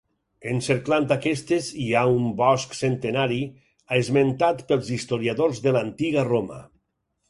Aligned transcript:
Encerclant 0.53 1.05
aquestes 1.15 1.67
hi 1.83 1.85
ha 1.93 2.01
un 2.15 2.25
bosc 2.41 2.75
centenari 2.81 3.39
esmentat 4.01 4.67
pels 4.75 4.93
historiadors 5.01 5.67
de 5.69 5.81
l'antiga 5.81 6.31
Roma. 6.35 6.65